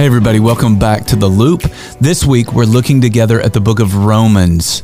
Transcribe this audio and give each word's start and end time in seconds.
Hey, 0.00 0.06
everybody, 0.06 0.40
welcome 0.40 0.78
back 0.78 1.04
to 1.08 1.16
The 1.16 1.28
Loop. 1.28 1.60
This 2.00 2.24
week, 2.24 2.54
we're 2.54 2.64
looking 2.64 3.02
together 3.02 3.38
at 3.38 3.52
the 3.52 3.60
book 3.60 3.80
of 3.80 3.94
Romans. 3.94 4.82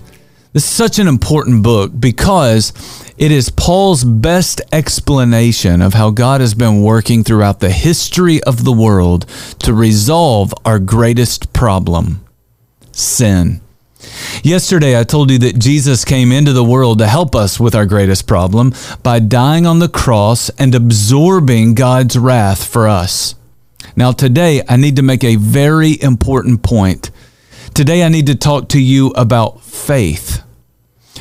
This 0.52 0.64
is 0.64 0.68
such 0.68 0.98
an 0.98 1.08
important 1.08 1.62
book 1.62 1.90
because 1.98 2.74
it 3.16 3.32
is 3.32 3.48
Paul's 3.48 4.04
best 4.04 4.60
explanation 4.72 5.80
of 5.80 5.94
how 5.94 6.10
God 6.10 6.42
has 6.42 6.52
been 6.52 6.82
working 6.82 7.24
throughout 7.24 7.60
the 7.60 7.70
history 7.70 8.42
of 8.42 8.64
the 8.64 8.74
world 8.74 9.24
to 9.60 9.72
resolve 9.72 10.52
our 10.66 10.78
greatest 10.78 11.50
problem 11.54 12.22
sin. 12.92 13.62
Yesterday, 14.42 15.00
I 15.00 15.04
told 15.04 15.30
you 15.30 15.38
that 15.38 15.58
Jesus 15.58 16.04
came 16.04 16.30
into 16.30 16.52
the 16.52 16.62
world 16.62 16.98
to 16.98 17.06
help 17.06 17.34
us 17.34 17.58
with 17.58 17.74
our 17.74 17.86
greatest 17.86 18.26
problem 18.26 18.74
by 19.02 19.20
dying 19.20 19.64
on 19.64 19.78
the 19.78 19.88
cross 19.88 20.50
and 20.58 20.74
absorbing 20.74 21.72
God's 21.72 22.18
wrath 22.18 22.66
for 22.66 22.86
us. 22.86 23.34
Now, 23.96 24.12
today, 24.12 24.62
I 24.68 24.76
need 24.76 24.96
to 24.96 25.02
make 25.02 25.24
a 25.24 25.36
very 25.36 26.00
important 26.02 26.62
point. 26.62 27.10
Today, 27.74 28.04
I 28.04 28.10
need 28.10 28.26
to 28.26 28.34
talk 28.34 28.68
to 28.68 28.80
you 28.80 29.08
about 29.16 29.62
faith. 29.62 30.42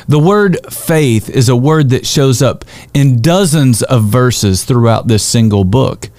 The 0.06 0.18
word 0.18 0.58
faith 0.70 1.30
is 1.30 1.48
a 1.48 1.56
word 1.56 1.88
that 1.90 2.06
shows 2.06 2.42
up 2.42 2.66
in 2.92 3.22
dozens 3.22 3.82
of 3.82 4.04
verses 4.04 4.64
throughout 4.64 5.08
this 5.08 5.24
single 5.24 5.64
book. 5.64 6.10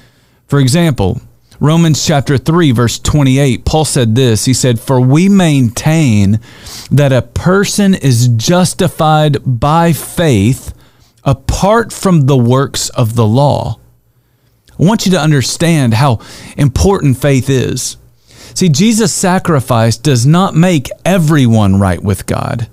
For 0.48 0.60
example, 0.60 1.22
Romans 1.60 2.04
chapter 2.04 2.40
3, 2.40 2.72
verse 2.72 2.98
28, 2.98 3.64
Paul 3.64 3.86
said 3.86 4.16
this 4.16 4.46
He 4.46 4.54
said, 4.54 4.80
For 4.80 5.00
we 5.00 5.30
maintain 5.30 6.40
that 6.90 7.14
a 7.14 7.22
person 7.22 7.94
is 7.94 8.30
justified 8.30 9.38
by 9.46 9.94
faith 9.94 10.74
apart 11.24 11.94
from 11.94 12.22
the 12.22 12.38
works 12.38 12.90
of 12.90 13.16
the 13.16 13.28
law. 13.28 13.80
I 14.80 14.84
want 14.84 15.06
you 15.06 15.12
to 15.14 15.20
understand 15.20 15.94
how 15.94 16.20
important 16.58 17.18
faith 17.18 17.50
is. 17.50 17.98
See, 18.54 18.70
Jesus' 18.70 19.14
sacrifice 19.14 19.98
does 19.98 20.26
not 20.26 20.56
make 20.56 20.90
everyone 21.06 21.80
right 21.80 22.02
with 22.02 22.26
God. 22.26 22.68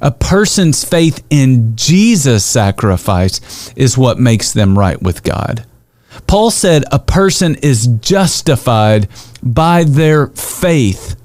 A 0.00 0.10
person's 0.10 0.84
faith 0.84 1.24
in 1.30 1.76
Jesus' 1.76 2.44
sacrifice 2.44 3.72
is 3.76 3.96
what 3.96 4.18
makes 4.18 4.52
them 4.52 4.76
right 4.76 5.00
with 5.00 5.22
God. 5.22 5.64
Paul 6.26 6.50
said 6.50 6.84
a 6.90 6.98
person 6.98 7.54
is 7.56 7.86
justified 7.86 9.08
by 9.42 9.84
their 9.84 10.26
faith. 10.28 11.16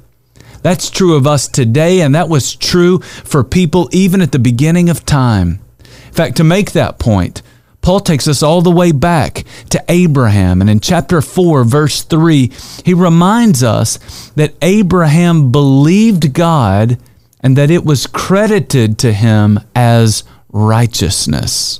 That's 0.61 0.89
true 0.89 1.15
of 1.15 1.25
us 1.25 1.47
today, 1.47 2.01
and 2.01 2.13
that 2.13 2.29
was 2.29 2.55
true 2.55 2.99
for 2.99 3.43
people 3.43 3.89
even 3.91 4.21
at 4.21 4.31
the 4.31 4.39
beginning 4.39 4.89
of 4.89 5.05
time. 5.05 5.59
In 6.07 6.13
fact, 6.13 6.37
to 6.37 6.43
make 6.43 6.73
that 6.73 6.99
point, 6.99 7.41
Paul 7.87 8.01
takes 8.01 8.27
us 8.27 8.43
all 8.43 8.61
the 8.61 8.69
way 8.69 8.91
back 8.91 9.45
to 9.69 9.81
Abraham. 9.87 10.59
And 10.59 10.69
in 10.69 10.81
chapter 10.81 11.21
4, 11.21 11.63
verse 11.63 12.03
3, 12.03 12.51
he 12.83 12.93
reminds 12.93 13.63
us 13.63 14.29
that 14.35 14.55
Abraham 14.61 15.53
believed 15.53 16.33
God 16.33 16.99
and 17.39 17.55
that 17.55 17.71
it 17.71 17.85
was 17.85 18.05
credited 18.05 18.99
to 18.99 19.13
him 19.13 19.61
as 19.73 20.25
righteousness. 20.49 21.79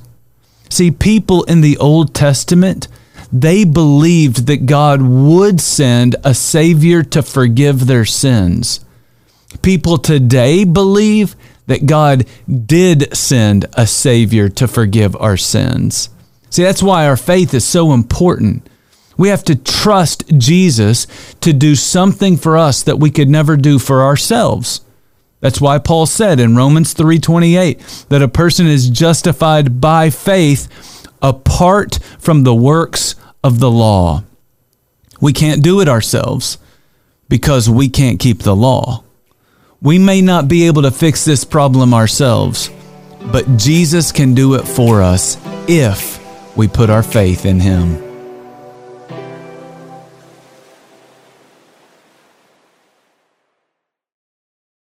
See, 0.70 0.92
people 0.92 1.44
in 1.44 1.60
the 1.60 1.78
Old 1.78 2.14
Testament, 2.14 2.88
they 3.30 3.66
believed 3.66 4.48
that 4.48 4.66
God 4.66 5.02
would 5.02 5.60
send 5.60 6.16
a 6.24 6.34
Savior 6.34 7.04
to 7.04 7.22
forgive 7.22 7.86
their 7.86 8.06
sins. 8.06 8.80
People 9.62 9.98
today 9.98 10.64
believe 10.64 11.36
that 11.68 11.86
God 11.86 12.26
did 12.48 13.16
send 13.16 13.66
a 13.74 13.86
Savior 13.86 14.50
to 14.50 14.68
forgive 14.68 15.16
our 15.18 15.38
sins. 15.38 16.10
See, 16.50 16.64
that's 16.64 16.84
why 16.84 17.08
our 17.08 17.18
faith 17.18 17.54
is 17.54 17.66
so 17.66 17.94
important. 17.94 18.68
We 19.18 19.30
have 19.30 19.44
to 19.46 19.56
trust 19.56 20.24
Jesus 20.38 21.08
to 21.42 21.54
do 21.54 21.76
something 21.76 22.38
for 22.38 22.58
us 22.58 22.84
that 22.84 23.00
we 23.00 23.10
could 23.10 23.30
never 23.30 23.58
do 23.58 23.80
for 23.80 24.04
ourselves. 24.04 24.82
That's 25.40 25.62
why 25.62 25.78
Paul 25.78 26.06
said 26.06 26.40
in 26.40 26.56
Romans 26.56 26.94
3:28 26.94 28.06
that 28.10 28.22
a 28.22 28.28
person 28.28 28.66
is 28.68 28.90
justified 28.90 29.80
by 29.80 30.10
faith 30.10 30.68
apart 31.22 32.00
from 32.20 32.44
the 32.44 32.56
works 32.56 33.16
of 33.44 33.60
the 33.60 33.72
law. 33.72 34.24
We 35.20 35.34
can't 35.34 35.64
do 35.64 35.80
it 35.82 35.90
ourselves 35.90 36.58
because 37.30 37.70
we 37.70 37.90
can't 37.90 38.20
keep 38.20 38.44
the 38.44 38.56
law. 38.56 39.04
We 39.82 40.00
may 40.00 40.22
not 40.22 40.48
be 40.48 40.68
able 40.68 40.82
to 40.84 40.92
fix 40.92 41.24
this 41.24 41.44
problem 41.44 41.94
ourselves, 41.94 42.72
but 43.32 43.58
Jesus 43.58 44.12
can 44.12 44.34
do 44.34 44.56
it 44.56 44.68
for 44.68 45.04
us 45.04 45.38
if 45.68 46.18
we 46.58 46.68
put 46.68 46.90
our 46.90 47.04
faith 47.04 47.46
in 47.46 47.60
Him. 47.60 48.07